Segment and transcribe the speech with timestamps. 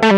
[0.00, 0.12] 100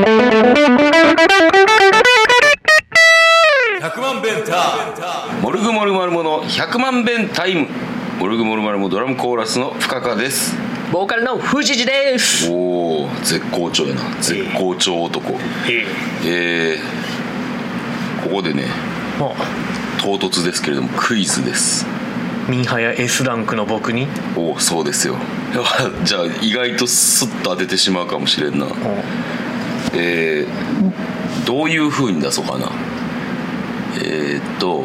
[4.02, 7.66] 万弁タモルグモルマルモの100万弁タイム。
[8.18, 10.54] モルグモルマルモドラムコーラスの深川です。
[10.92, 12.50] ボーカルの藤次です。
[12.50, 14.02] おお絶好調やな。
[14.20, 15.38] 絶好調男。
[16.26, 18.66] えー、ここでね
[19.18, 19.34] も
[19.98, 21.86] 唐突ですけれどもクイズです。
[22.48, 24.08] うミンハヤ S ランクの僕に？
[24.36, 25.16] おおそうですよ。
[26.04, 28.66] じゃあ意外とスッと当ててしまうかもしれんな
[29.94, 32.70] えー、どういう風に出そうかな。
[33.96, 34.84] えー、っと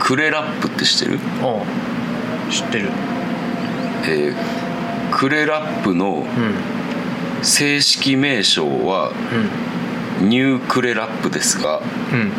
[0.00, 1.18] クレラップって知ってる？
[2.50, 2.88] 知ってる。
[4.06, 4.36] えー
[5.16, 6.24] クレラップのうん。
[7.44, 9.12] 正式名称は
[10.20, 11.80] ニュークレラップですが、
[12.12, 12.20] うん。
[12.20, 12.32] うん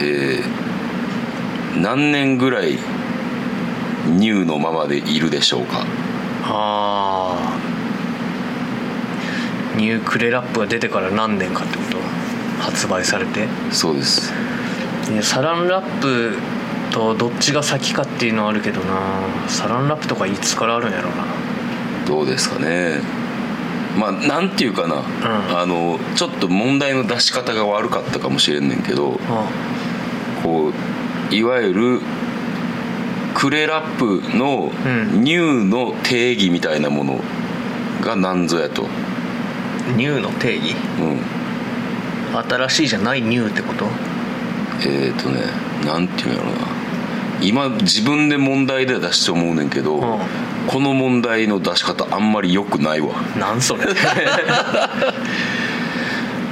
[0.00, 2.78] えー何年ぐらい
[4.06, 5.86] ニューのままでいるでしょうか？
[6.42, 7.69] ああ
[9.80, 11.96] ニュークレラップが出てから何年かってこと
[12.62, 13.48] 発売されて？
[13.72, 14.30] そうです。
[15.22, 16.36] サランラップ
[16.92, 19.48] とどっちが先かっていうのはあるけどな。
[19.48, 21.24] サランラップとかいつからあるんやろうな。
[22.06, 23.00] どうですかね。
[23.98, 25.58] まあなんていうかな、ん。
[25.58, 29.48] あのちょっと問題の出し方が悪かったかもしれんねんけどあ
[30.44, 30.72] こ
[31.30, 32.00] ういわゆる
[33.34, 35.24] クレラップのうん。
[35.24, 37.20] ニューの定義みたいなもの
[38.02, 38.86] が何ぞやと、
[39.96, 40.74] ニューの定義？
[41.00, 41.04] う
[42.34, 43.86] ん、新しいじゃないニューってこと？
[44.82, 45.42] えっ、ー、とね
[45.84, 46.60] なんていうんやろうな。
[47.42, 50.18] 今自分で問題で出して思うねんけど、うん。
[50.68, 53.14] この問題の出し方あんまり良くないわ。
[53.38, 53.84] なんそれ？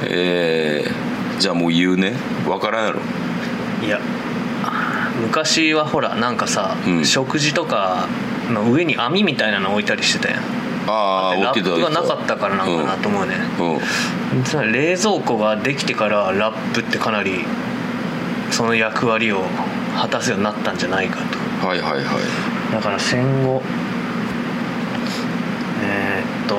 [0.04, 2.14] えー、じゃあもう言うね。
[2.48, 3.00] わからんやろ。
[3.84, 4.00] いや
[5.20, 7.04] 昔はほらなんかさ、うん。
[7.04, 8.06] 食事とか
[8.50, 10.42] の上に網みたいなの置いたりしてたやん
[10.88, 13.34] ああラップがなかったからなんかなと思うね、
[14.44, 17.44] つまり冷蔵庫ができてからラップってかなり
[18.50, 19.44] その役割を
[19.96, 21.20] 果たすようになったんじゃないか
[21.60, 21.66] と。
[21.66, 22.72] はいはいはい。
[22.72, 23.62] だから戦後
[25.82, 26.58] えーっと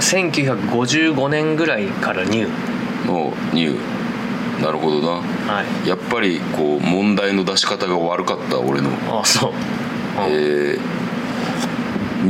[0.00, 3.06] 1955年ぐらいからニュー。
[3.06, 4.62] のニュー。
[4.62, 5.08] なるほどな。
[5.52, 5.88] はい。
[5.88, 10.32] やっぱりこう問題の出し方が悪かった俺の、あそう、うん。
[10.32, 10.95] えー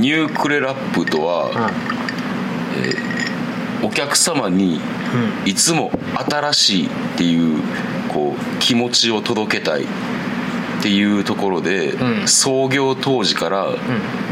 [0.00, 1.54] ニュークレラップとは、うん。
[2.84, 3.16] えー
[3.82, 4.80] お客様に
[5.44, 5.90] いつも
[6.30, 7.62] 新しいっていう
[8.08, 9.86] こう気持ちを届けたいっ
[10.82, 12.26] ていうところで、うん。
[12.28, 13.66] 創業当時から、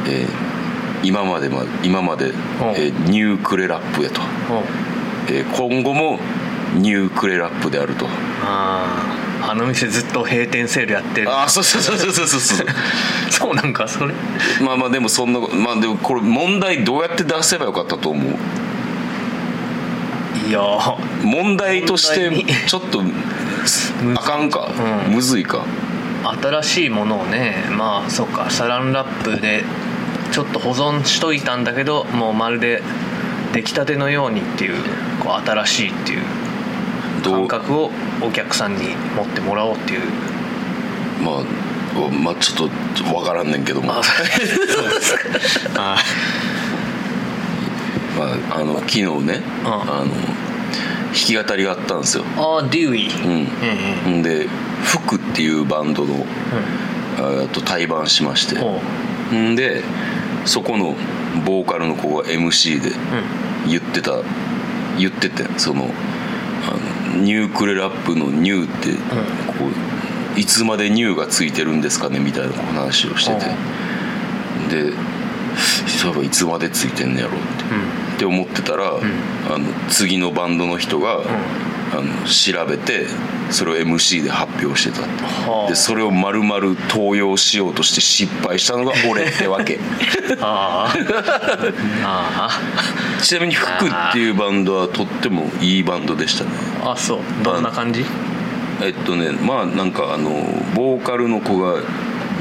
[0.09, 0.29] えー
[1.07, 2.33] 今までま今まで、
[2.75, 4.23] えーニュークレラップやと、
[5.29, 6.19] えー今後も
[6.77, 8.07] ニュークレラップであると。
[8.43, 9.14] あ
[9.49, 11.31] ああの店ずっと閉店セールやってる。
[11.31, 12.67] ああそうそうそうそうそうそう。
[13.31, 14.15] そうなんかそれ。
[14.61, 18.33] まあまあでもそんなまあでもこれ問題どうやって出せばよかったと思う？
[20.49, 20.61] いや。
[20.61, 22.31] ー問題として
[22.67, 23.03] ちょっと
[24.17, 24.71] あかんか、
[25.07, 25.15] うん。
[25.15, 25.65] むずいか？
[26.41, 29.63] 新しいものをねまあそっかサランラップで
[30.33, 32.83] ちょっと保存しといたんだけどもうまるで
[33.53, 34.75] 出来たてのようにっていう
[35.21, 36.23] こう新しいっていう
[37.31, 37.91] 感覚を
[38.23, 40.01] お客さんに持ってもらおうっていう。
[41.23, 41.45] まあ
[42.11, 43.93] まあちょっと分からんねんけども。
[48.17, 49.09] まあ、あの昨日ね
[49.65, 49.73] うん。
[49.73, 52.25] あの弾き語りがあったんですよ。
[52.37, 53.31] あデューイうん。
[53.31, 54.21] うんうん。
[54.21, 54.49] んで
[54.85, 56.15] 「福」っていうバンドの
[57.19, 57.45] うん。
[57.45, 58.57] あと対バンしまして。
[59.35, 59.83] んで
[60.45, 60.95] そこの
[61.45, 63.71] ボーカルの子が MC でうん。
[63.71, 64.13] 言ってた
[64.99, 65.91] 言っててその
[67.15, 68.91] ニュークレラップの「ニュー」って
[69.59, 69.67] こ
[70.37, 73.47] ういつまで「ニュー」がついてるんですかねみたいな話をしてて。
[74.71, 74.93] で
[75.87, 77.39] そういえばいつまでついてんのやろって。
[77.39, 77.41] う
[78.01, 81.23] んって思ってたら、あの次のバンドの人が、
[81.93, 83.07] あの調べて
[83.55, 85.07] それを MC で発表してた
[85.69, 89.79] でそれを丸々盗用しようとして失敗したのが俺 ってわけ。
[90.41, 90.93] あ。
[92.05, 93.23] ああ。
[93.23, 96.51] ちなみに「福」っていうバンドはとってもいいバンドでしたね。
[96.85, 97.19] ああそう。
[97.45, 98.05] どんな感じ？
[98.83, 100.31] えっとねまあなんかあの
[100.75, 101.81] ボーカルの子が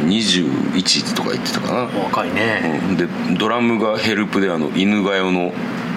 [0.08, 2.82] 21とか言ってたかな、若いね。
[2.90, 3.06] うん、で
[3.38, 5.54] ドラムがヘルプであの犬が代の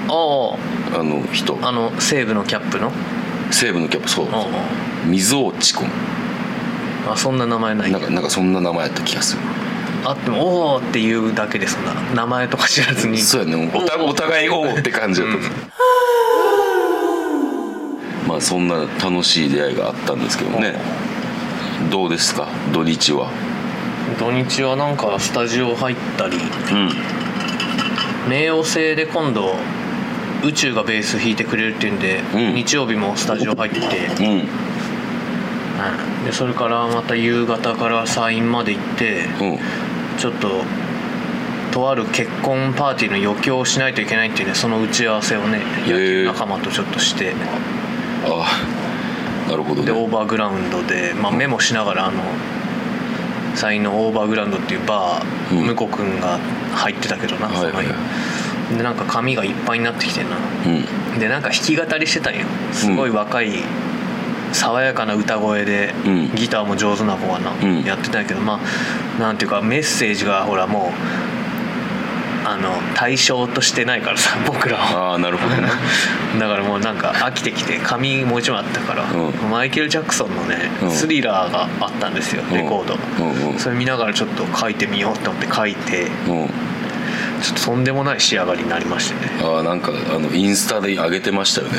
[0.09, 1.03] ああ。
[1.03, 1.59] の人。
[1.63, 2.93] ああの西武のキャップの？
[3.51, 4.29] 西武のキャップそう。
[4.33, 4.47] あ
[5.07, 5.89] 水落ち君
[7.09, 7.93] ああそんな名前ない。
[7.93, 9.43] なんかなんかそんな名前やった気がする。
[10.05, 13.19] あっても「おお」っていうだけでそんな名前とか知らずに。
[13.19, 13.71] そうやね。
[13.75, 15.37] おたお互い「おお」って感じだった、
[18.29, 20.75] まあそんな楽しい出会いがあったんですけどね。
[21.91, 22.49] どうですか？
[22.73, 23.31] 土日は。
[24.19, 26.37] 土日はなんかスタジオ入ったり。
[26.37, 26.91] うん。
[28.29, 29.57] 冥王星で今度
[30.47, 32.55] 宇宙がベース弾いてくれるっていうんで、うん。
[32.55, 33.87] 日曜日もスタジオ入ってて、
[34.25, 34.49] うん。
[36.25, 39.59] でそれからまた夕方から山陰まで行ってうん。
[40.19, 40.63] ちょっと
[41.73, 47.35] とある結婚パーティーの余興をしないといけないっていうねその打ち合わせをね野球仲間とちょっとして。
[48.25, 48.47] あ
[49.47, 52.21] あなるほどでオーねバーグラウンドで、まあ、メモしながらあの
[53.55, 55.67] 山陰のオーバーグラウンドっていうバー、うん。
[55.67, 56.39] 向こう君が
[56.75, 57.87] 入ってたけどな、はいはいはい。
[57.87, 58.36] その日
[58.75, 60.31] でなんか髪がいっぱいになってきてな。
[60.67, 61.19] うん。
[61.19, 62.41] でなんか弾き語りしてたんよ。
[62.73, 63.63] すごい若い、
[64.53, 66.35] 爽やかな歌声で、うん。
[66.35, 67.83] ギターも上手な子がな、うん。
[67.85, 68.61] やってたけどま
[69.19, 70.93] あなんていうかメッセージがほらも
[72.45, 75.13] うあの対象としてないからさ 僕らは。
[75.13, 75.69] ああなるほどね。
[76.41, 79.51] だからもうなんか飽きてきて紙もう一枚あったから、うん。
[79.51, 80.91] マイケル・ジャクソンのね、うん。
[80.91, 82.99] スリラーがあったんですよレコード、
[83.59, 86.51] それ見ながらちょっと書いてみようと思って書いてうん
[87.43, 89.31] ちょっととんでもない仕上がりになりましてね。
[89.43, 91.79] ああなんかあのインスタで上げてましたよね。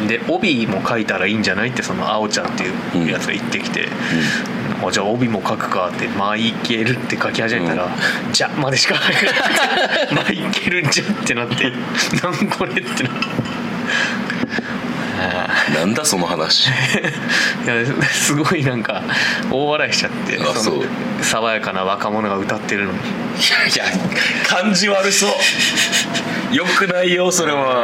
[0.00, 1.70] うん、で帯も書いたらいいんじゃない？
[1.70, 3.88] ってそのあおちゃんっていうやつが言ってきて、
[4.84, 7.88] あじゃあ帯も書くかって「マイケル」って書き始めたら
[8.32, 11.72] 「じゃ」までしか書かなくて「マイケルじゃ」ってなって
[12.22, 13.37] 「なんこれ」ってなって。
[15.18, 16.70] あ なんだその話。
[16.70, 19.02] ー いやすごいなんか
[19.50, 20.84] 大笑いしちゃってあそう。
[21.24, 22.98] 爽やかな若者が歌ってるのに。
[22.98, 23.02] い
[23.76, 23.84] や
[24.46, 26.54] 感じ悪そう。
[26.54, 27.80] よくないよそれは。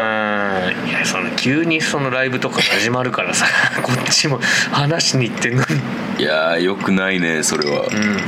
[0.83, 0.89] うん。
[0.89, 3.47] いやその急にそのライブとか始まるからさ
[3.83, 4.41] こっちも
[4.73, 6.23] 話しに行ってんのに。
[6.23, 7.83] いやよくないねそれは。
[7.91, 8.19] うん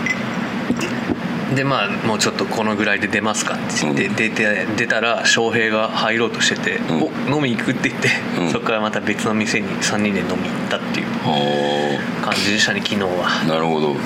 [1.57, 4.15] でまあもうちょっとこのぐらいで出ますかって言って、うん。
[4.15, 7.33] 出て出たら翔平が入ろうとしてて「うん。
[7.35, 8.51] お飲み行く?」って言って、うん。
[8.53, 13.45] そこからまた別の店に3人で飲み行ったっていうお感じでしたね昨日は。
[13.49, 13.97] なるほど。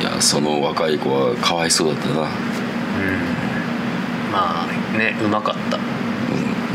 [0.00, 2.26] いやその若い子はかわいそうだったな、うん。
[4.32, 5.76] まあねうまかった。
[5.76, 5.82] うん、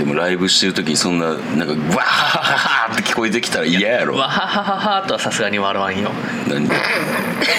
[0.01, 2.57] でもライブしてる時にそんななんかワーハハ
[2.87, 4.15] ハって聞こえてきたら嫌やろ。
[4.15, 6.09] わははははとはさすがに笑わんよ。
[6.47, 6.65] 何？
[6.65, 6.69] っ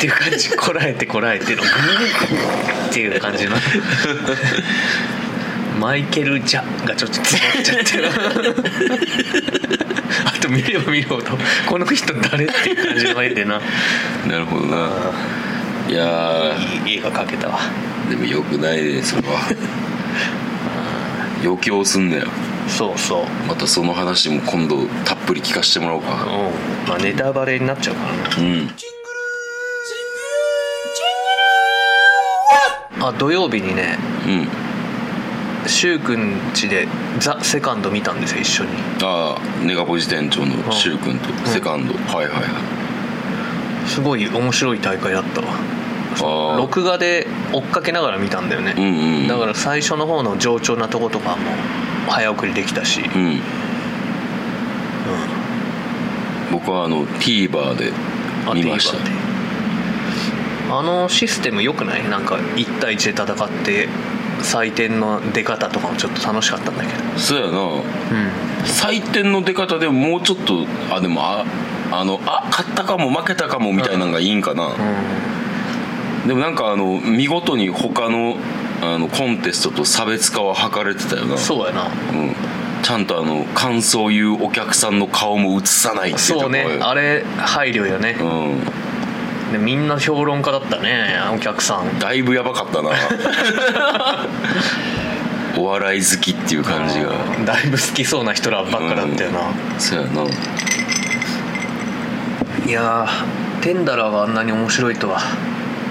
[0.00, 0.50] ていう感じ。
[0.56, 3.54] こらえてこらえてのグーっていう感じの。
[5.78, 8.08] マイケル・ジャがちょっと詰まっちゃってる。
[10.26, 13.60] あと見れば見るほどこの人誰っていう感じの絵でな。
[14.26, 14.88] なるほどな。
[15.88, 17.60] いやいい映画描けたわ。
[18.08, 19.38] ーでもよくないねそれは
[21.42, 22.26] 余興すんなよ。
[22.68, 23.24] そうそう。
[23.48, 26.14] またその話も今度たっぷり聞かせてもらおうか。
[26.14, 26.88] うん。
[26.88, 28.68] まあネタバレになっちゃうからなうん。
[33.04, 34.48] あ土曜日にねうん。
[35.66, 38.70] 柊君家で「ザ・セカンド見たんですよ一緒に。
[39.02, 43.88] ああネガポジ店長の柊君とセカンド、はいはいはい。
[43.88, 45.48] すごい面白い大会だったわ
[46.20, 49.22] 録画で追っかけながら見たんだよね、うんうん。
[49.22, 51.36] うんだから最初の方の冗長なとことかも
[52.08, 53.22] 早送りできたし、うん。
[53.22, 53.40] うん。
[56.50, 57.92] 僕はあの TVer で
[58.46, 58.98] あ見ました。
[60.74, 62.08] あのシステム良くない？
[62.08, 63.88] なんか1対1で戦って
[64.40, 67.18] 採点の出方とかもちょっと楽しかったんだけど。
[67.18, 67.58] そうやな。
[67.58, 67.82] うん。
[68.64, 71.44] 採点の出方でもうちょっとあでもあ
[71.90, 74.70] あのあ勝ったかも負けたかもみたいなのがいいんかな、
[76.26, 78.36] でもなんかあの見事に他の
[78.80, 81.38] あのコンテストと差別化は図れてたよな。
[81.38, 81.86] そうやな。
[81.86, 82.34] うん、
[82.82, 86.78] ちゃんとあの感想を言うお客さんの顔も映さないっていうそうね。
[86.80, 89.52] あれ配慮よね、うん。
[89.52, 91.98] でみんな評論家だったねお客さん。
[91.98, 92.90] だいぶやばかったな。
[95.56, 97.12] お笑い好きっていう感じが。
[97.44, 99.40] だいぶ好きそうな人らばっかだったよな、
[99.78, 100.24] そうやな。
[102.66, 105.20] いやーテンダラーがあんなに面白いとは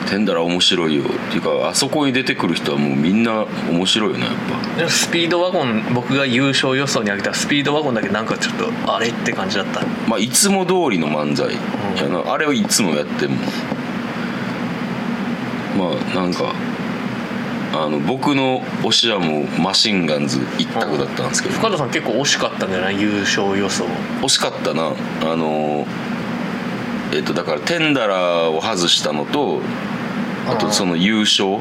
[0.10, 1.04] テンダラー面白いよ。
[1.04, 4.36] っていうかあそこに出てくる人はもうみんな面白いよなやっ
[4.80, 4.90] ぱ。
[4.90, 9.82] スピードワゴン僕が優勝予想に挙げたスピードワゴンだけなんかちょっとあれって感じだった。
[10.08, 11.56] まあいつも通りの漫才
[12.04, 13.36] やな、あれをいつもやっても
[15.78, 16.54] まあなんか
[17.74, 23.00] あの僕の推しはもうマシンガンズ一択だったんですけど、深田さん結構惜しかったんじゃない？
[23.02, 23.86] 優勝予想。
[24.22, 24.92] 惜しかったな。
[25.22, 25.88] あの
[27.14, 29.62] えっとだからテンダラーを外したのと
[30.48, 31.58] あとその優勝？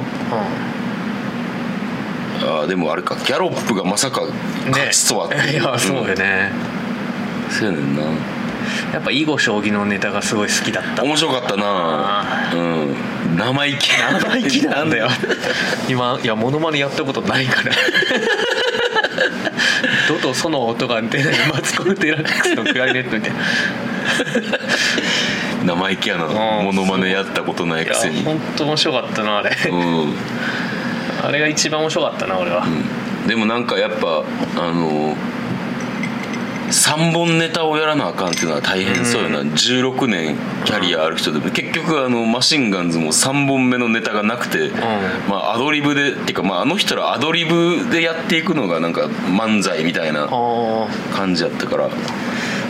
[2.42, 3.16] あーでもあれか。
[3.16, 4.22] ギャロップがまさか
[4.70, 6.80] 勝つとはってね、いやそうよね、うん
[7.50, 8.02] そうやねんな。
[8.92, 11.02] やっぱ囲碁将棋のネタがすごい好きだった。
[11.02, 11.64] 面白かったな。
[11.66, 13.36] あうん。
[13.36, 13.90] 生意気。
[13.90, 15.08] 生意気なんだよ。
[15.88, 17.72] 今いやモノマネやったことないから。
[20.08, 21.34] ドとソの音が出ない。
[21.52, 23.38] マツコ・デラックスのクラリネットみたいな
[25.64, 26.64] 生意気やなうん。
[26.66, 28.22] モノマネやったことないくせに。
[28.22, 29.56] 本当面白かったなあれ。
[29.70, 30.14] うん。
[31.22, 33.28] あれが一番面白かったな俺は、うん。
[33.28, 34.24] でもなんかやっぱ
[34.56, 35.14] あの
[36.70, 41.50] 3本ネタをやらなあかんっていうのは大変そうやな、16年キャリアある人でも。
[41.50, 44.70] 結局あのマシンガンズも3本目のネタがなくて、
[45.28, 51.90] まあ、アドリブでっていうか、まあ、あの人らアドリブでやっていくのがなんか漫才みたいなあ感じやったから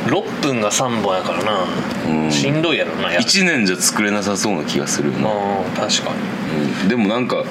[0.07, 1.67] 6分が3本やからな、
[2.09, 2.31] うん。
[2.31, 5.29] しんどいやろなや1年じゃ作れなさそうな気がするよな、
[5.77, 6.83] 確かに。
[6.83, 6.89] うん。
[6.89, 7.45] でもなんか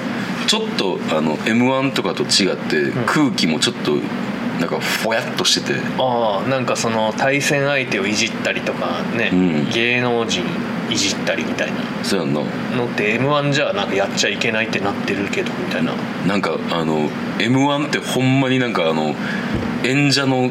[0.46, 3.92] ちょっとあの m 1とかと違って空気もちょっと
[4.58, 5.80] なんかふわっとしてて。
[5.98, 9.70] ああなんかその対戦相手をいじったりとかね、うん。
[9.70, 10.44] 芸能人
[10.90, 11.76] いじったりみたいな。
[12.02, 12.40] そうやんな。
[12.76, 15.94] のって m 1じゃなんかやっちゃいけないってなってるけどみたいな。
[16.26, 19.14] なんかあの m 1ってほんまになんかあの
[19.84, 20.50] 演者の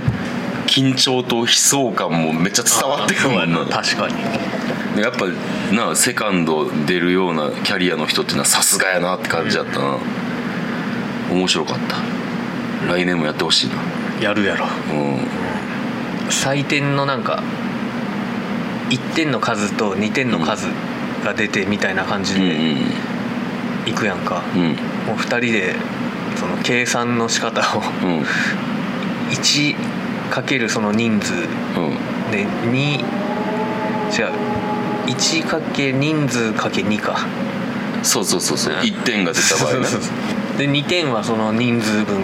[0.70, 3.66] 緊張と悲壮感もめっちゃ伝わってくるもんな。
[3.66, 5.02] 確かに。
[5.02, 5.26] やっぱ
[5.74, 9.98] なセカンド出るようなキャリアの人っていうのはさすがやなって感じだったな、
[11.32, 11.96] 面白かった。
[12.88, 13.76] 来年もやってほしいな。
[14.22, 14.68] やるやろ。
[14.94, 15.18] うん。
[16.30, 17.42] 採点のなんか
[18.92, 20.68] 1点の数と2点の数
[21.24, 22.40] が出てみたいな感じうん
[23.86, 24.62] でいくやんか、うん。
[25.08, 25.76] もう2人で
[26.36, 28.18] その計算の仕方をうん。
[28.20, 28.26] うん
[29.30, 29.76] 1
[30.30, 31.42] かけるその人数うん。
[32.32, 33.06] で2違う
[35.08, 37.26] 1かけ人数かけ2か。
[38.04, 38.74] そうそうそうそう。
[38.76, 39.80] 1点が出た場合ね。
[40.58, 42.18] で2点はその人数分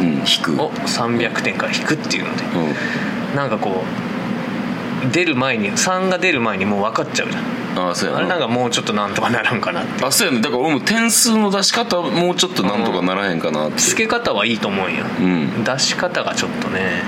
[0.00, 0.06] うん。
[0.18, 0.60] 引く。
[0.60, 2.44] を300点から引くっていうので。
[2.44, 3.36] うん。
[3.36, 7.88] なんかこう出る前に3が出る前にもう分かっちゃうじゃん。
[7.88, 8.18] ああそうやな。
[8.18, 10.04] あれなんかもうちょっとなんとかならんかなって。
[10.04, 15.04] あそうやねだから俺も点数の出し方もうちょっとなんとかならへんかなって付け方はいいと思うんよ。
[15.20, 15.64] うん。
[15.64, 17.02] 出し方がちょっとね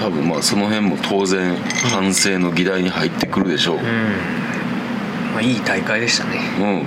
[0.00, 1.54] 多分まあその辺も当然
[1.92, 3.76] 反省の議題に入ってくるでしょう。
[3.76, 3.82] うん。
[3.84, 3.90] ま
[5.38, 6.40] あいい大会でしたね。
[6.58, 6.86] うん。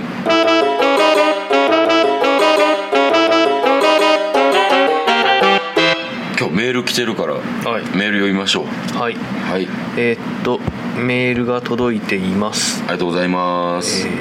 [6.36, 7.84] 今日メール来てるからはい。
[7.96, 8.66] メール読みましょう。
[8.98, 9.14] はい。
[9.14, 9.68] はい。
[9.96, 10.60] えーっと
[10.98, 12.80] メールが届いています。
[12.82, 14.14] ありがとうございます、えー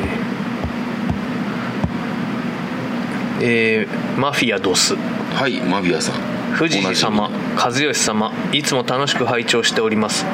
[3.41, 4.95] えーマフィアドス。
[4.95, 10.25] はいマフィアさん藤士様和義様いつも楽しく拝聴しております。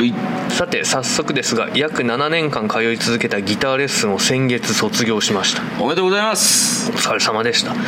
[0.49, 5.61] さて早速ですが約7年間通い続けたギターレッスンを先月卒業しました。
[5.81, 6.91] おめでとうございます。
[6.91, 7.71] お疲れ様でした。
[7.71, 7.79] うん。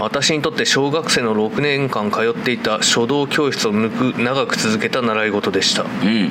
[0.00, 5.82] 私にとって小学生の6年間通っていた書道教室を抜く長く続けた習い事でした。
[5.82, 6.30] うん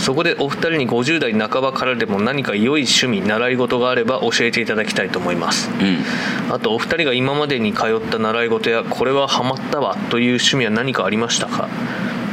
[0.00, 5.70] そこでお二人に50代半ばからでも何か良い趣味習い事があれば教えていただきたいと思います。
[5.70, 5.72] う
[6.50, 6.52] ん。
[6.52, 11.68] あとお二人が今までに通った習い事やこれはハマったわという趣味は何かありましたか？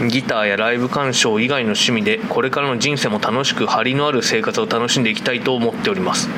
[0.09, 6.29] ギターやライブ鑑賞以外の趣味でこれからの人生も楽しく張りのある生活を楽しんでいきたいと思っております。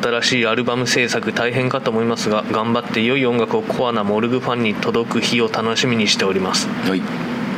[0.00, 6.68] 新しいアルバム制作大変かと思いますが頑張って良い音楽をコアなモルグファンに届く日を楽しみにしております。
[6.68, 7.02] うんはい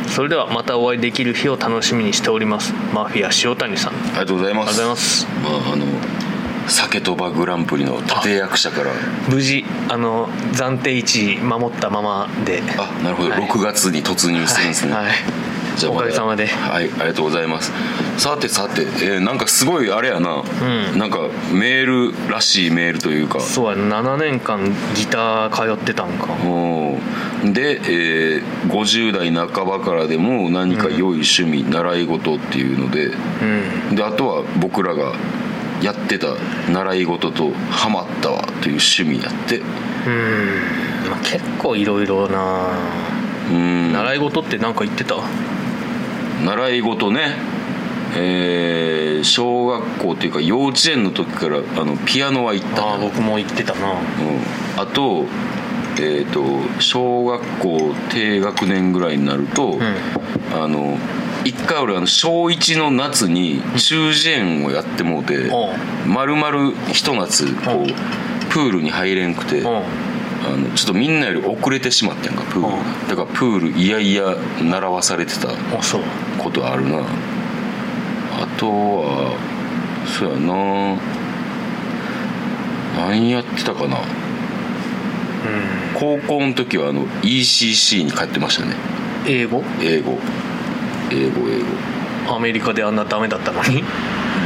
[0.09, 2.73] それではまたお会いできる日を楽しみにしております。
[2.93, 3.93] マフィア塩谷さん。
[3.93, 4.67] ありありがとうございます。
[4.67, 5.27] がとうございます。
[5.43, 5.87] まああの
[6.69, 8.93] 酒とばグランプリの立役者から。
[9.29, 12.63] 無事あの暫定1位守ったままで。
[12.79, 15.46] あなるほど、はい6月に突入してるんですね、はいはい
[15.77, 16.47] じゃおかげさまで。
[16.47, 17.73] はいありがとうございます。
[18.19, 20.43] さてさて、えーなんかすごいあれやな、
[20.95, 20.99] ん。
[20.99, 21.19] なんか
[21.53, 23.41] メールらしいメールというか。
[23.41, 24.61] そうや7年間
[24.95, 26.29] ギター通ってたんか。
[26.45, 27.53] うん。
[27.53, 33.07] で、えー50代半ばからでも何か良い趣味、習い事っていうので。
[33.91, 33.95] うん。
[33.95, 35.13] であとは僕らが
[35.83, 36.29] やってた
[36.71, 39.59] 習い事とハマったわという趣味やって。
[39.59, 39.65] うん、
[41.11, 42.71] まあ、結構いろいろな。
[43.51, 43.93] うん。
[43.93, 45.17] 習い事って何か言ってた？
[46.45, 47.37] 習い事ね。
[48.17, 52.83] えー小学校っていうか幼稚園の時からあのピアノは行った。
[52.83, 53.93] なああ僕も言ってたな。
[53.93, 54.01] うん、
[54.77, 55.25] あと,、
[55.97, 59.79] えー、と小学校低学年ぐらいになると、
[60.55, 60.99] あの
[61.45, 65.75] 一回俺あの小1の夏に中耳炎をやってもうておう。
[66.07, 67.87] 丸々ひと夏こうう。
[68.51, 69.65] プールに入れんくてう。
[69.65, 72.71] んあのちょっとみんなより遅れてしまったやんかプールう。
[72.71, 75.49] んだからプールいやいや習わされてた。
[75.49, 76.03] あそう
[76.47, 76.99] ことあるな。
[76.99, 79.37] あとは
[80.07, 80.97] そうやな。
[83.09, 83.99] 何やってたかな。
[83.99, 84.05] うん。
[85.95, 88.75] 高校の時はあの ECC に帰ってましたね。
[89.27, 89.65] 英語？
[89.81, 90.19] 英語。
[91.11, 91.61] 英語英
[92.29, 92.37] 語。
[92.37, 93.83] アメリカであんなダメだったのに？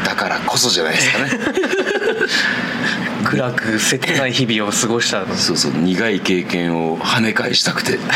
[0.04, 1.30] だからこそじゃないですかね。
[3.25, 7.99] 暗く切ない日々を過ごしたのそうそう苦い経験を跳ね返したくて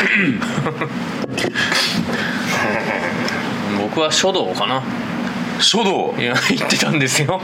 [3.95, 4.83] 僕は書道かな。
[5.61, 6.17] 書道？
[6.19, 7.41] いや言ってたんですよ。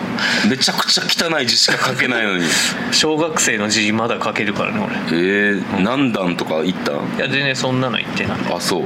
[0.49, 2.45] めちゃくちゃ汚い字しか書けないのに。
[2.91, 4.97] 小学生の字まだ書けるからね俺。
[4.97, 6.95] いえー、何段とか行ったん？
[7.19, 8.39] や全然そんなの言ってない。
[8.53, 8.83] あそう。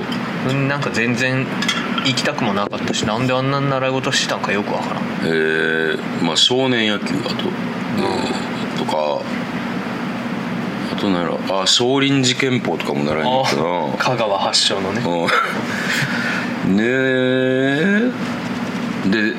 [0.51, 1.47] うんなんか全然
[2.05, 5.05] 行きたくもなかったしなんであんな習い事してたんかよくわからん。
[5.25, 7.35] えー、まあ少年野球あと、
[7.99, 9.23] えーとか。
[10.93, 11.41] あとなんやろ。
[11.63, 14.17] あ少林寺拳法とかも習いに行ったな。
[14.17, 15.01] 香川発祥のね。
[15.03, 15.29] うん
[16.69, 18.11] ねえ
[19.11, 19.35] で、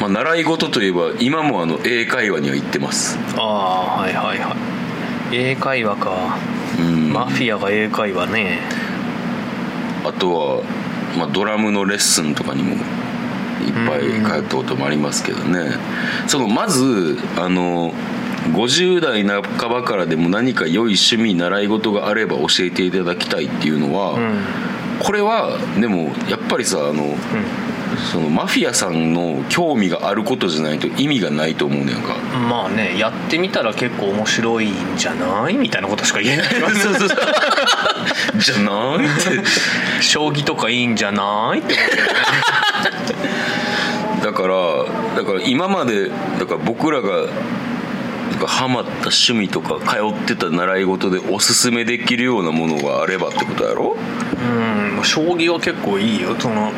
[0.00, 3.18] まあ、習い事といえば今もあの英会話には行ってます。
[3.36, 4.56] ああはいはいは
[5.32, 5.36] い。
[5.36, 6.38] 英会話か。
[6.78, 7.12] うん。
[7.12, 8.60] マフィアが英会話ね。
[10.04, 10.62] あとは、
[11.18, 12.78] まあ、ドラムのレッスンとかにもいっ
[13.86, 15.72] ぱい通ったこともありますけどね。
[16.26, 17.92] そのまずあの
[18.52, 27.16] 50代半ばからでも何か良い趣味習い事があれば教えていただきたいっていうのは、うんこれはでもやっぱりさあの
[28.12, 32.16] そのマフィアさんの興味があることじゃないと意味がないと思うねんか。
[32.34, 36.46] うんまあねやってみたら結構面白いんじゃないみたいなことしか言えない
[38.38, 42.12] じゃないって将棋とかいいんじゃないって思うけどね。
[44.24, 44.54] だから
[45.16, 46.08] だから今まで
[46.38, 47.26] だから僕らが
[48.46, 53.94] ハマった趣味とか通ってた習い事でおすすめできるようなものがあればってことやろ？
[53.94, 54.71] うん
[55.04, 56.36] 将棋は結構いいよ。
[56.38, 56.72] その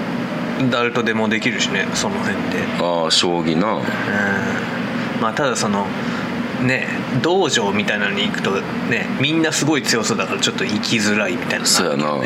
[0.71, 2.65] 誰とでもできるしねその辺で。
[2.81, 3.75] ああ将棋な。
[3.75, 3.83] うん。
[5.21, 5.87] まあただその
[6.63, 6.87] ね
[7.23, 8.53] 道場みたいなのに行くと
[8.89, 12.21] ねみんなすごい強そうだからちょっと行きづらいみたいなのそうやな。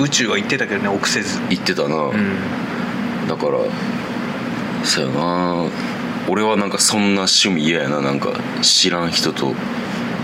[0.00, 1.38] 宇宙は行ってたけどね臆せず。
[1.50, 3.28] 言ってたな、うん。
[3.28, 3.58] だから
[4.84, 5.66] そうやな。
[6.28, 8.00] 俺はなんかそんな趣味嫌やな。
[8.00, 8.32] なんか
[8.62, 9.54] 知らん人と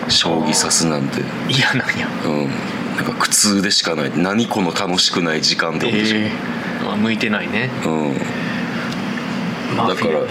[0.09, 1.23] 将棋指すなんて。
[1.49, 2.09] 嫌なんや。
[2.25, 2.51] うん
[2.97, 4.13] なんか苦痛でしかない。
[4.17, 6.31] 何この楽しくない時間ってことでしょ、え
[6.85, 7.71] まあ向いてないね。
[7.85, 8.17] うん。
[9.77, 10.27] マだからね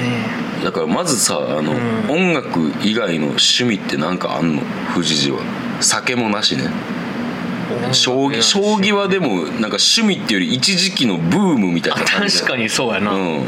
[0.63, 2.10] だからまずさあの、うん。
[2.10, 4.62] 音楽以外の趣味って何かあんの？
[4.93, 5.43] 富士寺は。
[5.81, 6.69] 酒もなしね。
[7.91, 13.48] 将棋将棋はでもなんか趣味っていうより一時期のブームみたいあな感じ確かにそうやな、うん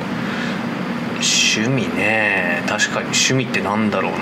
[1.19, 2.63] 趣味ね。
[2.67, 4.17] 確かに趣味ってなんだろうな。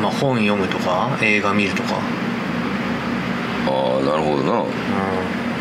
[0.00, 1.98] まあ本読むとか映画見るとか
[3.66, 4.60] ああなるほどな。
[4.60, 4.64] う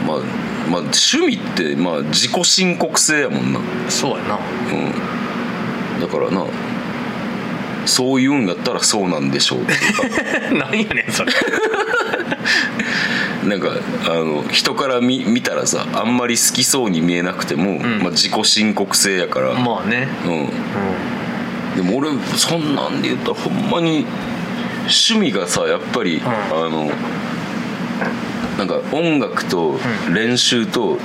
[0.07, 0.17] まあ
[0.69, 3.59] まあ趣味ってまあ自己申告制やもんな。
[3.59, 4.39] うんんそうやな。
[5.99, 6.45] だからな
[7.85, 10.03] そう言うんだったらそうなんでしょうっていうか。
[10.71, 11.33] 何やねんそれ。
[13.45, 13.69] なんか
[14.05, 17.79] あの人から見見たらさあんまり好きそうに見えなくても、ん。
[18.01, 20.07] まあ、自己申告制やから、まあね。
[21.75, 24.05] うん、でも俺そんなんで言ったらほんまに
[24.81, 26.21] 趣味がさやっぱり、ん。
[26.25, 26.91] あの
[28.59, 30.13] なんか音楽とうん。
[30.13, 30.99] 練習と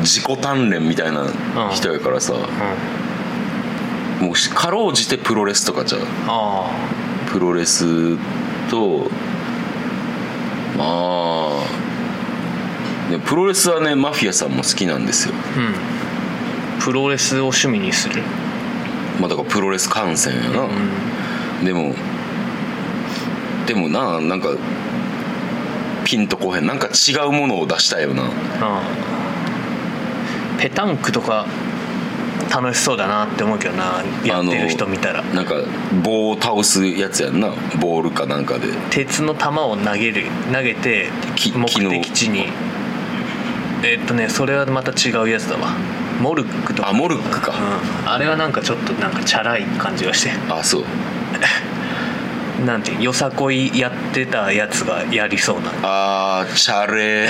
[0.00, 1.26] 自己鍛錬みたいな
[1.70, 2.32] 人やからさ、
[4.20, 5.98] もうしかろうじてプロレスとかじゃ
[7.30, 8.16] プロレス
[8.70, 9.10] と
[10.76, 11.64] まあ
[13.26, 16.80] プロレスはねマフィアさんも好きなんですよ、あうん。
[16.80, 18.22] プロレスを趣味にする？
[19.20, 20.68] まあ、だからプロレス観戦やな、う
[21.62, 21.64] ん。
[21.64, 21.94] でも
[23.66, 24.48] でもななんか
[26.04, 26.66] ピンとこへん。
[26.66, 28.24] なんか違うものを出したいよな。
[28.24, 28.28] あ
[28.60, 28.82] あ
[30.58, 31.46] ペタンクとか
[32.50, 34.02] 楽しそうだなって思うけどな。
[34.24, 35.22] やってる人見たら。
[35.22, 35.54] なんか
[36.02, 37.52] 棒を倒すやつやんな。
[37.80, 38.68] ボールかなんかで。
[38.90, 42.46] 鉄の球を投げる投げてき目的地に。
[43.82, 45.72] えっとねそれはまた違うやつだわ。
[46.20, 46.90] モルックとか。
[46.90, 47.52] あモルックか、
[48.04, 50.30] うん、あれはなんかちょっとなんかチャラい感じがして。
[50.48, 50.84] あそう
[52.64, 55.70] なんてよさこいやってたやつがやりそうな。
[55.82, 57.28] あーチャレ。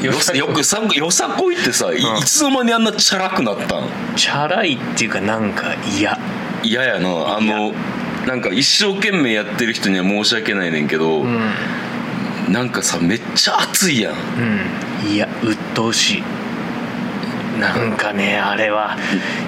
[0.00, 2.18] ー よさよくさよさこいってさ、いうん。
[2.18, 3.88] いつの間にあんなチャラくなったん？
[4.16, 6.18] チャラいっていうかなんか嫌。
[6.62, 7.36] 嫌やな。
[7.36, 7.72] あの
[8.26, 11.40] なんか一生懸命やってる人には申し訳ないねんけど、うん。
[12.48, 14.14] なんかさめっちゃ熱いやん。
[14.14, 14.16] う
[15.08, 15.12] ん。
[15.12, 16.22] いや鬱陶しい
[17.60, 18.96] なんかねあれは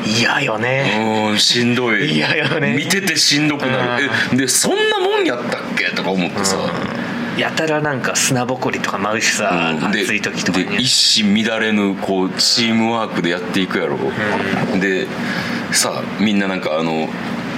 [0.05, 1.29] 嫌よね。
[1.31, 2.13] うんしんどい。
[2.13, 2.77] 嫌よね。
[2.77, 4.11] 見ててしんどくなる。
[4.33, 5.87] えでそんなもんやったっけ？
[5.97, 6.57] とか思ってさ、
[7.39, 9.91] やたらなんか砂ぼこりとか舞うしさ、うん。
[9.93, 10.67] で暑い時とかに。
[10.67, 13.99] で一糸乱れぬこうチームワークでやっていくやろ、
[14.79, 15.07] で
[15.73, 17.09] さみんななんかあの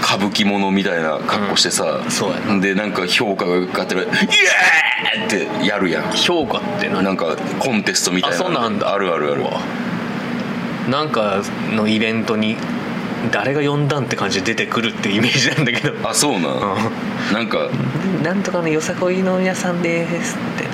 [0.03, 2.01] 歌舞伎者みたいな格好してさ、
[2.49, 2.61] うん。
[2.61, 6.13] でなんか評価が上がってる「イエーイ!」ってやるやん。
[6.13, 7.03] 評価って何？
[7.03, 8.93] なんかコンテストみたいなあそんなんあんだ。
[8.93, 9.43] あるあるある
[10.91, 11.43] なんか
[11.73, 12.57] のイベントに
[13.31, 16.09] 誰が呼んだんって感じで出てくるっていうイメージなんだけど。
[16.09, 16.77] あそうな、
[17.33, 17.71] なんか。
[18.23, 20.69] なんとかのよさこいの皆さんですって。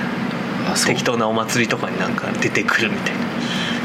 [0.85, 3.21] 適当なお祭りとかになんか出てくるみたいな。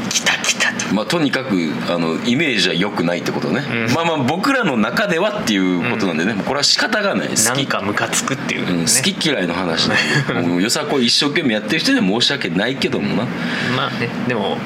[0.09, 0.93] 来た来たたと。
[0.95, 3.93] まあ、とにかくあのイメージは良くないってことね、うん。
[3.93, 7.29] まあまあ僕らの中ではっていうことなんでね、もうこれは仕方がない。
[7.29, 8.77] 好き,、かムカつくっていううん。
[8.79, 9.89] ね、好き嫌いの話
[10.61, 13.27] よさこい一生懸命やってる人には申し訳ないけどもな。
[13.75, 14.09] まあね。
[14.27, 14.57] でも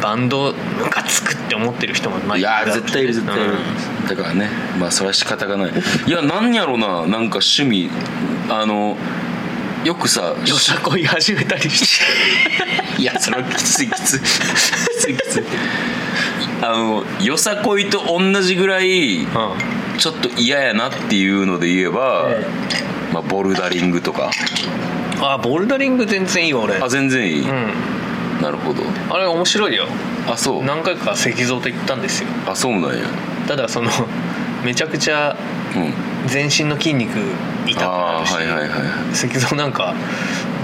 [0.00, 3.52] バンドムカつくって思ってる人もまあいや絶対いる絶対いる、
[4.08, 5.72] だからねまあそれは仕方がない。
[6.06, 7.90] いやなんやろななんか趣味。
[8.48, 8.96] あの
[9.84, 12.04] よくさうんよさこい始めたりして。
[13.00, 14.20] いやそれはきついきつい。
[14.20, 14.22] き
[14.98, 15.44] ついきつい。
[16.62, 19.26] あのよさこいと同じぐらいうん。
[19.98, 22.46] ちょっと嫌やなっていうので言えば、え
[23.12, 24.30] まあ、ボルダリングとか。
[25.20, 26.76] あボルダリング全然いいわ俺。
[26.76, 27.99] あ全然いい、うん
[28.40, 28.82] なるほど。
[29.10, 29.86] あれ面白いよ。
[30.26, 30.64] あそう。
[30.64, 32.28] 何回か石像と行ったんですよ。
[32.46, 33.06] あそうなんや。
[33.46, 33.90] ただその
[34.64, 35.36] めちゃくちゃ
[35.74, 35.92] うん。
[36.26, 37.18] 全身の筋肉
[37.66, 38.68] 痛くあなるし、あはいはいはい。
[39.12, 39.94] 石像なんか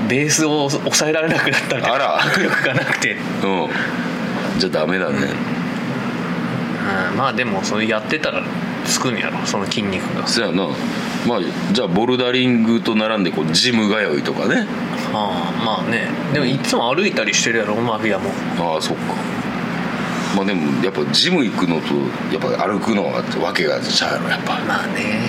[0.08, 2.20] ベースを抑えられなくなったみたいなあら。
[2.20, 3.68] 握力がなくて、うん。
[4.58, 5.16] じゃあダメだね、
[7.12, 8.42] うん、まあでもそれやってたら
[8.84, 9.44] つくんやろ。
[9.44, 10.26] その筋肉が。
[10.26, 10.68] そやな。
[11.26, 11.40] まあ
[11.72, 14.66] じゃあボルダリングと並んでこうジム通いとかね
[15.12, 16.08] ああまあね。
[16.32, 18.30] でもいつも歩いたりしてるやろマフィアも。
[18.58, 19.14] ああそっか。
[20.34, 21.94] まあでもやっぱジム行くのと
[22.32, 24.58] やっぱ歩くのはわけがちゃうやろやっぱ。
[24.60, 25.28] まあね。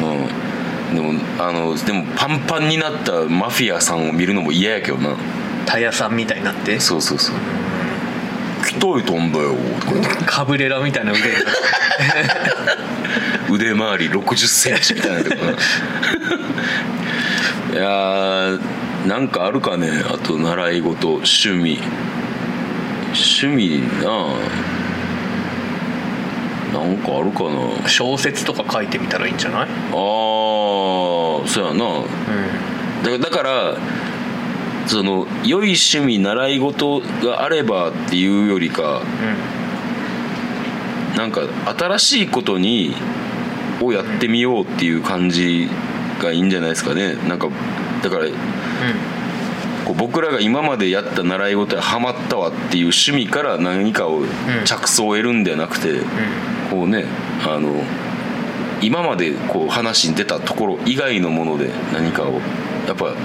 [0.91, 0.95] うん。
[0.95, 5.15] でもあのでもパンパンになったマフィアさんを見るのも嫌やけどな。
[5.65, 6.79] タイヤさんみたいになって。
[6.79, 7.35] そうそうそう。
[8.63, 9.55] 鍛えたんだよ
[10.25, 11.21] カブレラみたいな腕。
[13.49, 15.51] 腕回り6 0センチみたいなとこな。
[17.73, 18.59] いやー
[19.07, 19.89] なんかあるかね？
[20.05, 21.79] あと習い事趣味。
[23.13, 24.27] 趣味な
[26.77, 27.85] なんかあるかな？
[27.85, 29.69] あ小説とか書いてみたらいいんじゃない？
[29.69, 31.85] あーそうやな。
[31.99, 32.03] う
[33.03, 33.77] だからだから
[34.87, 38.85] その良い趣味習い事があればっていうよりかん
[41.13, 41.17] うん。
[41.17, 41.41] なんか
[41.77, 42.93] 新しいことに
[43.81, 45.69] をやってみようっていう感じ
[46.21, 47.15] がいいんじゃないですかね。
[47.27, 47.47] なんか
[48.03, 48.25] だから
[49.85, 54.23] こう僕らが今までやった習い事やハマったわっていう趣味から何かを
[54.65, 56.01] 着想を得るんではなくて、
[56.69, 57.05] こうね
[57.45, 57.83] あの
[58.81, 62.33] 今までこう話に出たところ以外のもので何かを
[62.85, 63.17] やっぱね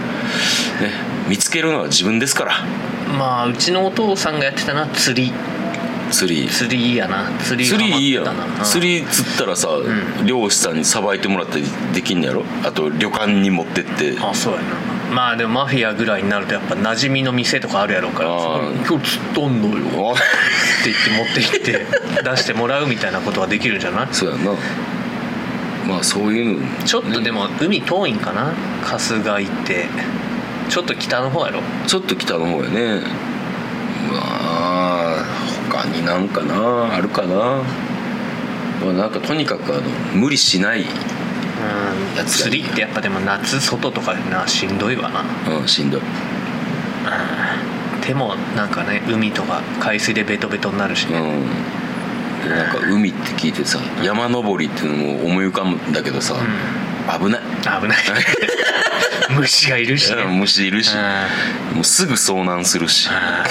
[1.28, 2.58] 見つけるのは自分ですから。
[2.58, 5.32] うんまあうちのお父さんがやってたな釣り。
[6.10, 6.48] 釣り。
[6.48, 7.30] 釣りいいやな。
[7.40, 8.24] 釣り釣りいいや
[8.64, 10.24] 釣り釣ったらさ、ん。
[10.24, 12.44] 漁師さんにさばいてもらったりできんのやろ？
[12.64, 14.16] あと旅館に持ってって。
[14.18, 14.64] あそうやな
[15.12, 20.10] まあでもマフィアぐらいになるとやっぱ馴染みの店とかあるやろうから今日釣ったんだよ。
[20.10, 20.16] あっ
[20.82, 24.08] て言って持って行って出してもらうみたいなことはできるんじゃない？
[24.12, 24.54] そうやな。
[25.86, 26.84] まあそういうの。
[26.84, 28.54] ちょっとでも海遠いんかな？
[28.82, 29.86] 春日井って。
[30.70, 31.60] ちょっと北の方やろ？
[31.86, 33.02] ちょっと北の方やね。
[34.10, 35.24] まあ
[35.70, 36.94] 他になんかな？
[36.94, 37.62] あるかな、
[38.82, 39.82] まあ、なんかとにかくあの
[40.14, 40.86] 無理しない、
[42.18, 42.26] うん。
[42.26, 45.24] 釣りってやっぱでも夏外とかでなしんどいわな。
[45.60, 46.00] うん、しんどい。
[48.02, 51.46] 手もなんかね海とか海水でベトベトになるしうん。
[52.48, 56.34] なんか海って聞いてさ山登りっていうのも思い浮かぶんだけどさ、
[57.18, 57.42] 危ない。
[57.80, 57.98] 危ない。
[59.38, 60.24] 虫がいるしね。
[60.24, 60.96] 虫いるし。
[61.72, 63.08] うもうすぐ遭難するし。
[63.10, 63.44] あ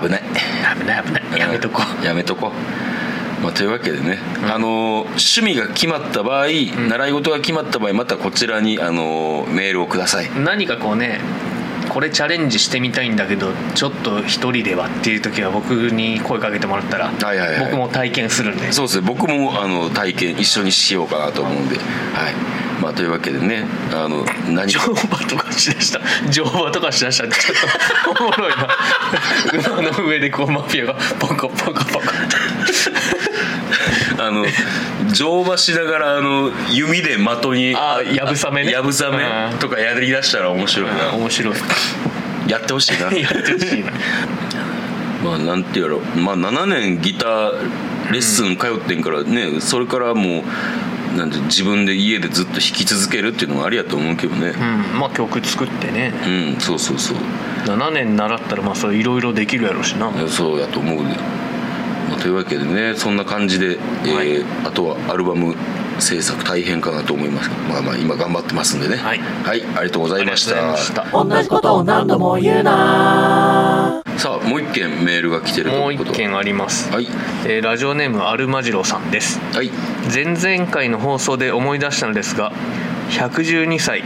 [0.00, 0.22] 危ない。
[0.22, 1.22] ー危ない危ない。
[1.38, 2.04] やめとこうん。
[2.04, 2.87] やめとこう、
[3.42, 4.18] まあ、というわけでね、
[4.52, 10.30] あの趣味が決まった場合、習い事が決まった場合またこちらにあのメールをください。
[10.40, 11.20] 何かこうね
[11.88, 17.60] これチャレンジしてみたいんだけどちょっと一人ではっていう時は僕に声かけてもらったら、はいはいはい。
[17.64, 18.72] 僕も体験するんで。
[18.72, 19.06] そうですね。
[19.06, 21.84] 僕もあの体験一緒にしようかなと思うんで、はい。
[22.82, 26.00] まあ、というわけでねあの何乗か馬とかしだした。
[26.30, 27.54] 乗馬とかしだしたらちょ
[28.12, 28.68] っとおもろいな。
[29.72, 32.04] 馬の上でこうマフィアがポコポコポコ
[34.18, 34.44] あの
[35.12, 38.72] 乗馬しながらあの弓で的にあーやぶさめね。
[38.72, 39.58] やぶさめうん。
[39.58, 41.14] とかやりだしたら面白いな。
[41.14, 41.54] 面白い。
[42.48, 43.10] やってほしいな。
[43.16, 43.92] やってほしいな。
[45.24, 46.00] まあなんてやろ。
[46.16, 47.52] まあ7年ギター
[48.10, 50.44] レッスン通ってんからね、それからも
[51.14, 54.48] うなんて自分で家でずっと弾き続けるっていうのもありやと思うけどね。
[54.48, 54.98] うん。
[54.98, 56.12] まあ曲作ってね。
[56.26, 57.16] うん、そうそうそう。
[57.66, 60.10] 7年習ったらまあそれいろいろできるやろうしな。
[60.28, 61.16] そうやと思うで、
[62.08, 64.42] まあ、というわけでねそんな感じで、えーはい。
[64.66, 65.54] あとはアルバム
[66.00, 67.48] 制作大変かなと思います。
[67.48, 68.96] がまあまあ今頑張ってますんでね。
[68.96, 69.20] はい。
[69.44, 71.36] ありがとうございましありがとうございたました。
[71.36, 77.06] 同じことを何度も言うなさあもう一件メールが来てるともう一件あります、はい。
[77.44, 79.40] えーラジオネームアルマジロさんです。
[79.54, 79.70] はい。
[80.12, 82.52] 前々回の放送で思い出したのですが
[83.10, 84.04] 112歳。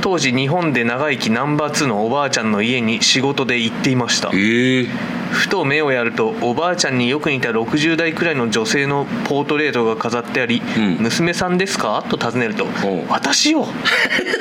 [0.00, 4.30] 当時日本で長生きナンバー2のおばあちゃんの家に仕事で行っていました。
[4.34, 12.68] ええふと目をやるとおばあちゃんによく似た60代くらいの女性のポートレートが飾ってあり「うん娘さんですか?」と尋ねるとう
[13.08, 13.66] 「私よ!」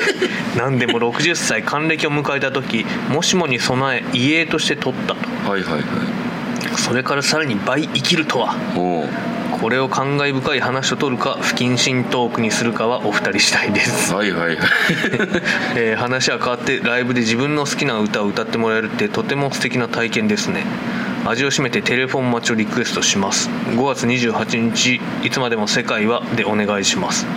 [0.57, 5.49] 何でも60歳還暦を迎えた時もしもに備え遺影として取ったと。
[5.49, 5.81] はいはいはい。
[6.75, 8.55] それからさらに倍生きるとは。
[8.75, 9.09] おう
[9.61, 14.67] これを感慨深い話と取るか不謹慎トークにするかはお二人次第です、はいはいはい。
[15.77, 20.65] えー話は変わってライブで自分の好きな歌を歌ってもらえるってとても素敵な体験ですね。
[21.25, 23.51] 味を占めてテレフォン待ちをリクエストします。
[23.75, 27.27] 5月28日いつまでも世界はでお願いします。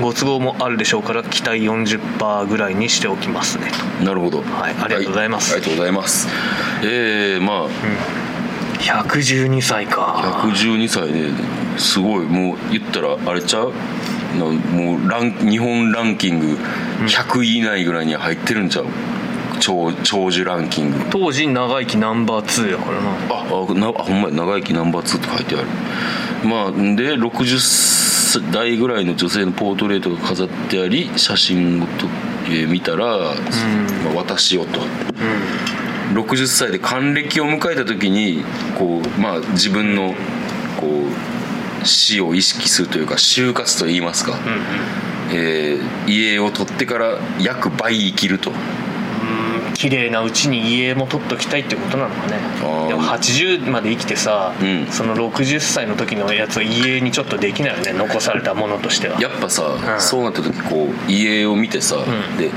[0.00, 3.70] ご都合もあるでしょうから期待40%ぐらいにしておきますね。
[3.98, 4.38] となるほど。
[4.38, 5.50] はいありがとうございます。
[5.50, 6.28] はありがとうございます。
[6.82, 8.25] えー、まあ
[8.86, 10.42] 112歳か。
[10.44, 11.30] 112歳で
[11.76, 13.72] すごいもう言ったらあれちゃう？
[14.38, 16.56] なもうラン日本ランキング
[17.06, 18.86] 100位以内ぐらいには入ってるんちゃう？
[19.58, 20.98] 長長寿ランキング。
[21.10, 23.10] 当時長生きナンバー2やからな。
[23.10, 24.34] ああなあほんまや。
[24.34, 25.66] 長生きナンバー2って書いてある。
[26.48, 32.06] まあで60代ぐらいの女性のポートレートが飾ってあり写真をと、
[32.46, 33.34] えー見たら、まあ、
[34.14, 34.80] 私よと
[36.14, 38.44] 60歳で還暦を迎えた時に
[38.78, 40.14] こう、まあ、自分の
[40.80, 41.04] こ
[41.82, 44.38] う死を意識するというか就活といいますか、
[45.32, 48.50] えー家を取ってから約倍生きると。
[48.50, 48.56] うん
[49.74, 52.38] 綺麗なうちに家も取っときたいってことなのかね。
[52.62, 52.88] ー。
[52.88, 54.86] でも80まで生きてさ、うん。
[54.86, 59.20] その60歳の時のやつを家にちょっとできないよね残されたものとしては。
[59.20, 60.00] やっぱさ、ん。
[60.00, 62.38] そうなった時こう家を見てさ、ん。
[62.38, 62.50] で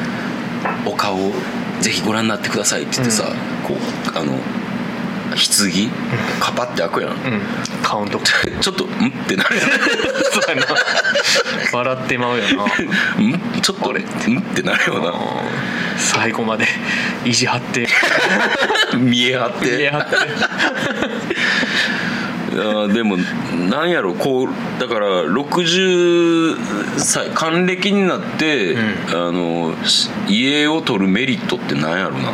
[0.86, 1.34] お顔を
[1.82, 3.24] ぜひご覧になってくださいって言ってさ、
[3.68, 4.34] こうあの
[5.30, 5.92] 棺？
[6.40, 7.42] カパって開くやん、うん。
[7.84, 8.20] カウント。
[8.62, 9.62] ちょっと「ん?」ってなるや
[10.32, 10.68] そうやな。
[11.72, 12.66] 笑ってまうよな。
[13.24, 13.30] ん？
[13.30, 13.96] んちょっと「ん?」
[14.40, 15.22] ってなるよ
[15.98, 16.68] 最後まで
[17.26, 17.88] 意地張って。
[18.94, 19.78] な見え張って。
[19.78, 20.16] 見え張って
[22.52, 23.18] いやーでも
[23.70, 24.48] なんやろこう
[24.80, 28.76] だから60歳還暦になって、
[29.10, 32.32] あのし家を取るメリットってなんやろな。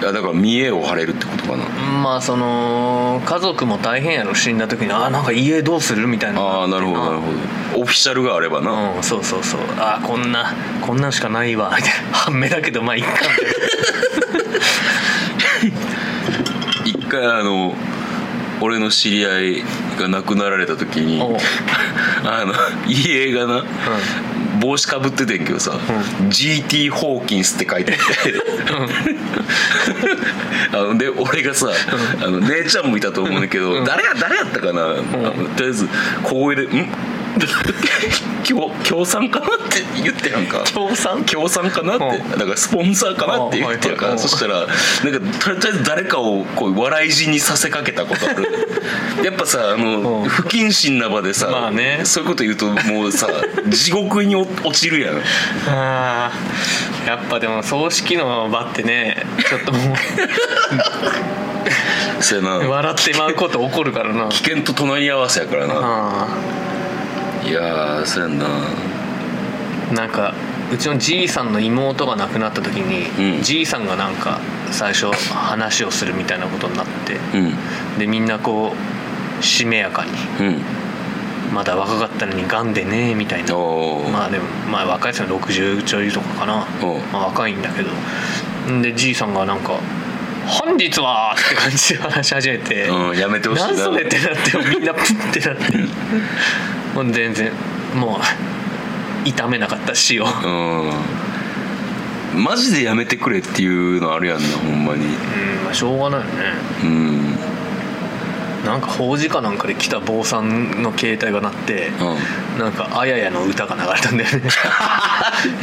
[0.00, 1.64] だから見栄を張れるってことかな。
[2.02, 6.40] まあその家族も大変やろ死んだ時にあなんか家どうするみたいな。
[6.40, 7.32] ああなるほどなるほ
[7.74, 7.82] ど。
[7.82, 9.60] オフィシャルがあればな、うんそうそうそう。
[9.78, 11.72] あーこんなこんなんしかないわ。
[11.76, 12.12] みたいな。
[12.12, 13.30] 半目だけどまあいっかみたい
[16.90, 17.74] 一回あの
[18.64, 19.62] 俺の知り合い
[19.98, 21.20] が亡くなられた時に
[22.24, 22.54] あの
[22.86, 23.62] 家がな、
[24.58, 25.72] 帽子かぶっててんけどさ、
[26.30, 28.34] GT ホーキンスって書いてあって、
[30.72, 31.68] あので俺がさ、
[32.22, 35.02] あの姉ちゃんもいたと思うんだけど、誰や誰やったかな、と
[35.58, 35.86] りあえず
[36.22, 36.88] 小声で「ん？
[38.44, 40.62] 協協賛かな?」って言ってやんか。
[40.64, 41.24] 協賛？
[41.24, 42.30] 協賛かなって、うん。
[42.32, 44.06] だからスポンサーかなって言ってやか。
[44.06, 44.18] ら、うん。
[44.18, 44.70] そしたらなんか
[45.40, 48.68] とりあえず誰かをこう笑い死にさせかけたことある。
[49.24, 50.28] やっぱさあの、うん。
[50.28, 52.00] 不謹慎な場でさ、まあね。
[52.04, 53.28] そういうこと言うともうさ
[53.68, 55.22] 地獄に落落ちるやん。
[55.68, 57.08] あー。
[57.08, 59.94] やっぱでも葬式の場ってねちょっとも
[62.20, 62.68] そうやうな。
[62.68, 64.28] 笑ってまうこと起こるからな。
[64.28, 65.74] 危険と隣り合わせやからな。
[65.76, 66.26] あ
[67.44, 68.46] いやーそうやんな。
[69.90, 70.34] ーなんか
[70.72, 73.42] うちのじいさんの妹が亡くなった時に、うん。
[73.42, 77.98] じいさんがなんか最初話をするみたいなことになってうん。
[77.98, 78.72] でみんなこ
[79.40, 80.62] うしめやかにうん。
[81.52, 83.56] まだ若かったのにがんでねみたいな。
[83.56, 84.10] おー。
[84.10, 86.66] まあでもまあ若いですよ60ちょいとかかな。
[86.82, 86.98] おう。
[87.12, 87.90] まあ若いんだけど。
[88.72, 89.78] んでじいさんがなんか
[90.46, 92.88] 「本日は!」って感じで話し始めて。
[92.88, 93.68] うんやめてほしいな。
[93.68, 95.64] 何それってなってみんなプッてなって
[96.94, 97.52] もう全然。
[97.94, 102.42] もう痛めなかった死をうん。
[102.42, 105.04] マジでやめてくれっていうのあるやんなほんまに。
[105.04, 105.12] うん
[105.64, 106.32] まあしょうがないよね。
[106.82, 107.34] うん。
[108.64, 112.58] なんか法事かなんかで来た坊さんの携帯が鳴って、うん。
[112.58, 114.42] なんかあややの歌が流れたんだよね。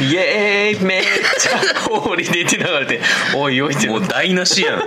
[0.00, 3.00] イエーイめっちゃホーリーでって流れて
[3.36, 3.88] おいおいって。
[3.88, 4.78] もう台無しやん。
[4.80, 4.84] も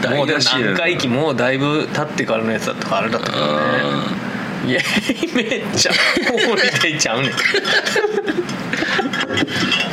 [0.00, 0.64] 台うでも無しやん。
[0.66, 3.52] 何回忌もうだいぶ経ってからのやつだったからあれだったけどね
[4.66, 5.92] イエーイめっちゃ
[6.30, 7.30] ホーリーでちゃうねん。
[7.30, 7.36] うん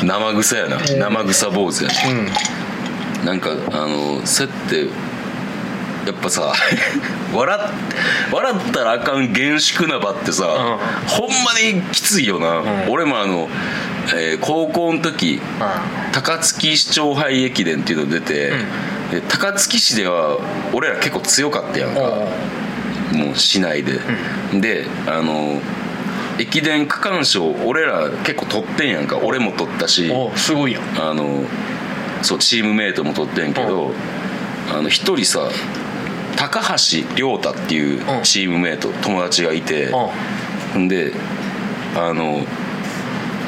[0.04, 0.78] 生臭やな。
[0.80, 3.26] 生臭坊主やなうん。
[3.26, 6.54] なんかあのそうやってやっぱさ
[7.34, 7.70] 笑っ
[8.32, 10.46] 笑ったらあかん厳粛な場ってさ、
[11.08, 12.90] ほんまにきついよな、ん。
[12.90, 13.50] 俺もあの、
[14.16, 15.42] えー高校の時
[16.14, 18.54] 高槻市長杯駅伝っていうの出て、
[19.12, 20.38] で高槻市では
[20.72, 22.00] 俺ら結構強かったやんか、
[23.14, 24.00] もう市内で、
[24.60, 25.62] であの
[26.40, 29.18] 駅伝区間賞俺ら結構取ってんやんか。
[29.18, 30.10] 俺も取ったし。
[30.12, 30.84] おすごいやん。
[31.00, 31.44] あの
[32.22, 33.92] そうチームメイトも取ってんけど、
[34.72, 35.50] あの一人さ
[36.36, 39.92] 高橋亮太っていううんチームメイト、友達がいて。
[40.88, 41.14] で
[41.96, 42.46] あの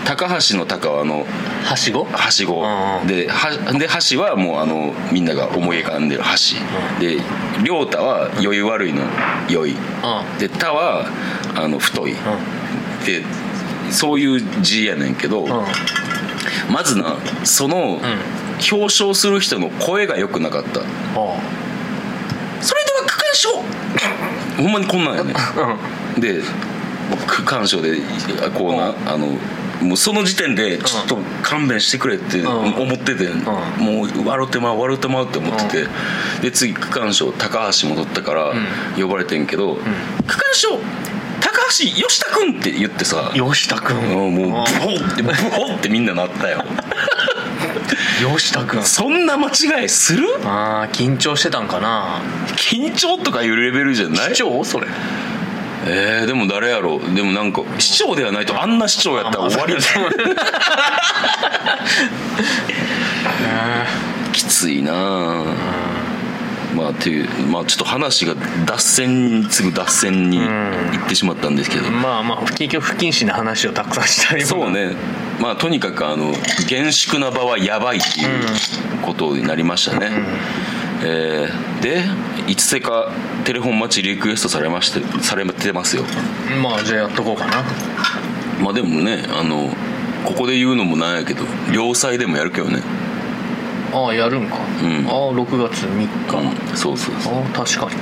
[0.09, 1.23] 高橋の高はあのん
[1.63, 2.03] はしご？
[2.05, 2.63] はしご、
[3.05, 6.99] ではで橋はもうあのみんなが思い浮かんでる橋、うん。
[6.99, 7.23] で
[7.63, 9.03] 亮太は余裕悪いの
[9.47, 9.77] 良い、うん。
[10.39, 11.05] で太は
[11.55, 12.15] あの太い、
[13.05, 13.23] で
[13.91, 15.45] そういう字やねんけど、
[16.71, 17.99] まずなその、
[18.71, 20.79] 表彰する人の声が良くなかった。
[20.79, 23.49] それでは区間賞。
[24.57, 25.35] ほんまにこんなんやね
[26.15, 26.21] うん。
[26.21, 26.41] で
[27.27, 27.97] 区間賞で
[28.57, 29.37] こうなあの
[29.81, 32.47] もうその時点でちょっと勘弁してくれってん。
[32.47, 33.29] 思ってて、
[33.77, 35.87] もう笑ってまう笑ってまうって思ってて、
[36.41, 38.53] で次区間賞高橋も取ったから
[38.97, 39.75] 呼ばれてんけど
[40.27, 40.69] 「区間賞
[41.39, 43.31] 高橋吉田君!」って言ってさ。
[43.33, 46.63] 吉田君うんもうブホってブホってみんななったよ。
[48.37, 50.27] 吉田君そんな間違いする？
[50.45, 52.21] ああ緊張してたんかな。
[52.57, 54.35] 緊張とかいうレベルじゃない？
[54.35, 54.87] 市長それ
[55.85, 57.15] えー、でも誰やろう？
[57.15, 59.79] でもなんか市長ではないとあんな市長やったら終わりだ
[64.33, 65.43] きついなあ。
[66.75, 70.45] まあっていうまあちょっと話が脱線に次ぐ脱線に行
[71.05, 74.91] ってしまったんですけど、まあまあ結局不謹慎な話をたくさんしたりそうね。
[75.39, 76.31] まあとにかくあの
[76.67, 78.27] 厳粛な場はやばいっていう
[79.01, 80.11] ことになりましたね、
[81.03, 82.03] えーで
[82.47, 83.09] いつせか
[83.45, 86.03] テレフォン待ちリクエストされましてされてますよ。
[86.61, 87.63] まあじゃあやっとこうかな。
[88.61, 89.69] まあでもねあの
[90.25, 92.81] ここで言うのもなんやけど両妻でもやるけどね。
[93.91, 94.59] ああやるんか、ん。
[94.59, 94.63] ああ
[95.31, 97.33] 6月3日、うんそうそうそう。
[97.35, 97.95] ああ確かに。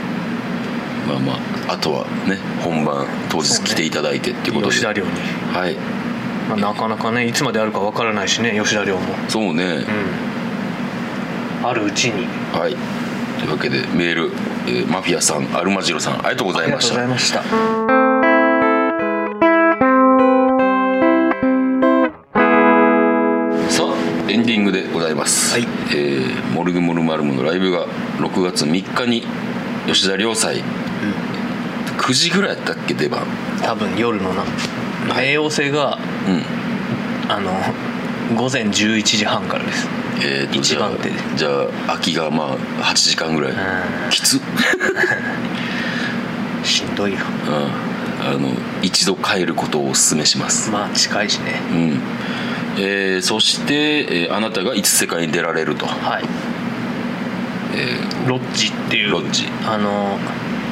[1.08, 1.34] まあま
[1.70, 4.74] ああとはね本番当日来ていただいてっていうことで。
[4.74, 5.12] 吉田寮に、
[5.54, 5.76] はい。
[6.50, 9.02] まあ、なかなかねいつまであるかわからないしね吉田寮も。
[9.30, 9.86] そうね、
[11.64, 11.68] うん。
[11.70, 12.26] あるうちに。
[12.58, 12.76] はい。
[13.40, 14.32] というわけでメール、
[14.68, 17.08] えーマフィアさんアルマジロさんありがとうございました。
[17.08, 17.42] ました。
[17.42, 17.44] さ
[23.84, 23.96] あ
[24.30, 25.64] エンディングでございます、はい。
[25.96, 27.86] えーモルグモルマルムのライブが
[28.18, 29.24] 6月3日に
[29.86, 30.64] 吉田良祭、
[31.98, 33.26] 9時ぐらいやったっけ出番。
[33.64, 34.44] 多分夜のな
[35.14, 36.44] 冥王星がうん。
[37.30, 37.52] あの
[38.36, 39.88] 午前11時半からです。
[40.20, 44.10] えーと一番手でじゃあ空きがまあ8時間ぐらい、うん。
[44.10, 44.40] きつ
[46.64, 47.20] しんどいよ。
[47.48, 47.54] うん。
[48.20, 48.50] あの
[48.82, 51.62] 一度帰ることをお勧めします、まあ近いしね。
[51.72, 52.00] うん。
[52.78, 56.24] えーそして、えーあなたがいつ世界に出られると、はい。
[57.76, 59.48] えロッジっていうロッジ。
[59.66, 60.18] あの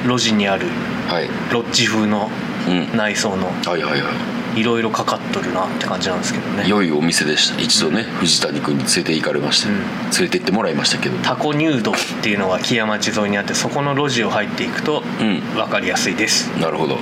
[0.05, 2.29] 路地にあるーはい、ロッジ風の
[2.67, 3.51] うん、内装の。
[3.65, 6.65] はいはいはいろいろかかっとるなって感じなんですけどね。
[6.67, 7.59] 良いお店でした。
[7.59, 9.75] 一度ね、藤谷君に連れて行かれまして、うん。
[9.75, 9.83] 連
[10.21, 11.17] れて行ってもらいましたけど。
[11.19, 15.39] タコ入道っていうのが木屋町沿いにあってそこの路地を入っていくとうん。
[15.55, 16.47] 分かりやすいです。
[16.59, 16.99] なるほど。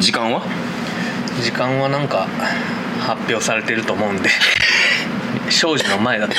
[0.00, 0.42] 時間は？
[1.42, 2.26] 時間はなんか
[3.00, 4.30] 発表されてると思うんで。
[5.50, 6.34] 庄司の前だった。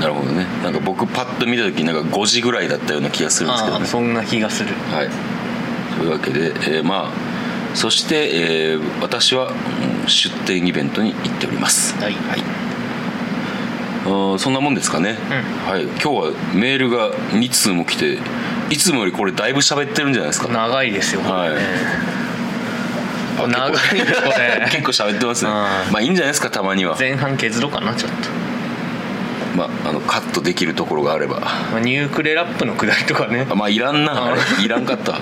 [0.00, 0.46] なるほどね。
[0.64, 3.86] なんか僕パッと見た時なんか5時ぐらいだったような気がするんですけどね。
[3.86, 4.70] そんな気がする。
[4.92, 5.08] はい。
[5.98, 7.31] というわけで、えーまあ
[7.74, 8.30] そして、
[8.72, 11.94] えー私はうん出店イベントに行っております。
[12.00, 12.14] はい
[14.04, 15.16] あーそんなもんですかね、
[15.66, 15.84] はい。
[15.84, 18.18] 今日はメールが2通も来て
[18.70, 20.48] いつもよりこれだいぶ喋ってるんじゃないですか。
[20.48, 21.30] 長いですよね。
[21.30, 21.50] はい。
[23.38, 24.66] あ長いよこれ。
[24.70, 25.50] 結構喋ってますね。
[25.50, 25.56] うん。
[25.92, 28.28] まあいいんじゃないですかたまには、前半削ろうかなちょっと、
[29.56, 31.40] まあ、あのカットできるところがあれば。
[31.40, 33.46] まあ、ニュークレラップのくだりとかね。
[33.48, 34.12] あまあいらんな。
[34.12, 35.20] ああれいらんかった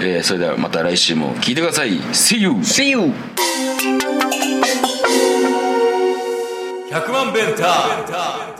[0.00, 1.92] えーそれではまた来週も聞いてください。
[2.12, 2.50] See you!
[2.62, 3.12] See you!
[6.90, 8.53] 100万ベンター